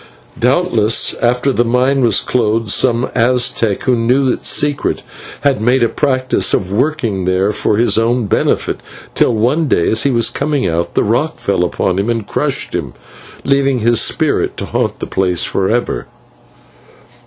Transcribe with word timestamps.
Doubtless, 0.39 1.13
after 1.21 1.53
the 1.53 1.63
mine 1.63 2.01
was 2.01 2.21
closed, 2.21 2.69
some 2.71 3.11
Aztec, 3.13 3.83
who 3.83 3.95
knew 3.95 4.33
its 4.33 4.49
secret, 4.49 5.03
had 5.41 5.61
made 5.61 5.83
a 5.83 5.89
practice 5.89 6.55
of 6.55 6.71
working 6.71 7.25
there 7.25 7.51
for 7.51 7.77
his 7.77 7.99
own 7.99 8.25
benefit, 8.25 8.79
till 9.13 9.35
one 9.35 9.67
day, 9.67 9.87
as 9.91 10.01
he 10.01 10.09
was 10.09 10.31
coming 10.31 10.65
out, 10.67 10.95
the 10.95 11.03
rock 11.03 11.37
fell 11.37 11.63
upon 11.63 11.99
him 11.99 12.09
and 12.09 12.25
crushed 12.25 12.73
him, 12.73 12.93
leaving 13.45 13.77
his 13.81 14.01
spirit 14.01 14.57
to 14.57 14.65
haunt 14.65 14.97
the 14.97 15.05
place 15.05 15.43
for 15.43 15.69
ever. 15.69 16.07